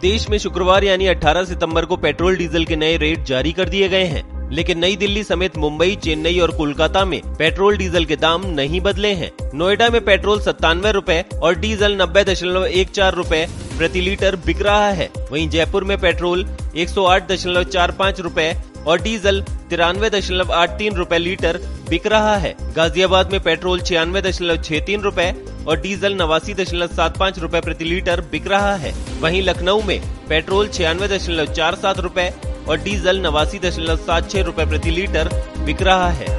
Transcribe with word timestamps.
देश 0.00 0.28
में 0.30 0.38
शुक्रवार 0.38 0.84
यानी 0.84 1.06
18 1.06 1.44
सितंबर 1.44 1.84
को 1.84 1.96
पेट्रोल 1.96 2.36
डीजल 2.36 2.64
के 2.64 2.76
नए 2.76 2.96
रेट 2.96 3.22
जारी 3.24 3.52
कर 3.52 3.68
दिए 3.68 3.88
गए 3.88 4.04
हैं। 4.04 4.35
लेकिन 4.52 4.78
नई 4.78 4.96
दिल्ली 4.96 5.22
समेत 5.24 5.56
मुंबई, 5.56 5.94
चेन्नई 5.94 6.38
और 6.38 6.50
कोलकाता 6.56 7.04
में 7.04 7.20
पेट्रोल 7.38 7.76
डीजल 7.76 8.04
के 8.04 8.16
दाम 8.16 8.46
नहीं 8.50 8.80
बदले 8.80 9.12
हैं। 9.14 9.30
नोएडा 9.54 9.88
में 9.90 10.00
पेट्रोल 10.04 10.40
सत्तानवे 10.40 10.92
रूपए 10.92 11.24
और 11.42 11.54
डीजल 11.54 11.96
नब्बे 12.02 12.24
दशमलव 12.24 12.66
एक 12.66 12.90
चार 12.90 13.14
रूपए 13.14 13.46
प्रति 13.78 14.00
लीटर 14.00 14.36
बिक 14.36 14.62
रहा 14.62 14.88
है। 14.90 15.10
वहीं 15.30 15.48
जयपुर 15.48 15.84
में 15.84 15.98
पेट्रोल 16.00 16.46
एक 16.76 16.88
सौ 16.88 17.04
आठ 17.04 17.30
दशमलव 17.30 17.64
चार 17.64 17.90
पाँच 17.90 18.20
रूपए 18.20 18.54
और 18.86 19.00
डीजल 19.02 19.42
तिरानवे 19.70 20.10
दशमलव 20.10 20.52
आठ 20.52 20.78
तीन 20.78 20.94
रूपए 20.94 21.18
लीटर 21.18 21.58
बिक 21.90 22.06
रहा 22.06 22.36
है। 22.36 22.54
गाजियाबाद 22.74 23.32
में 23.32 23.40
पेट्रोल 23.40 23.80
छियानवे 23.80 24.22
दशमलव 24.22 24.56
छह 24.56 24.80
तीन 24.80 25.00
रूपए 25.00 25.32
और 25.68 25.80
डीजल 25.80 26.14
नवासी 26.14 26.54
दशमलव 26.54 26.86
सात 26.86 27.16
पाँच 27.18 27.38
रूपए 27.38 27.60
प्रति 27.60 27.84
लीटर 27.84 28.20
बिक 28.32 28.46
रहा 28.46 28.74
है। 28.76 28.92
वहीं 29.20 29.42
लखनऊ 29.42 29.82
में 29.82 30.00
पेट्रोल 30.28 30.68
छियानवे 30.68 31.08
दशमलव 31.08 31.52
चार 31.52 31.74
सात 31.74 31.98
रूपए 31.98 32.30
और 32.68 32.78
डीजल 32.78 33.20
नवासी 33.20 33.58
दशमलव 33.58 33.96
सात 33.96 34.30
छह 34.30 34.42
रूपए 34.42 34.66
प्रति 34.66 34.90
लीटर 34.90 35.30
बिक 35.58 35.82
रहा 35.82 36.10
है। 36.10 36.35